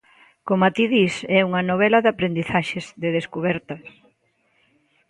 Coma 0.47 0.69
ti 0.75 0.85
dis, 0.93 1.13
é 1.37 1.39
unha 1.49 1.65
novela 1.69 1.99
de 2.03 2.11
aprendizaxes, 2.13 2.85
de 3.01 3.09
descubertas. 3.17 3.83